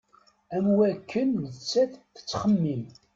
Am 0.55 0.67
wakken 0.77 1.29
nettat 1.43 1.93
tettxemmim. 2.15 2.83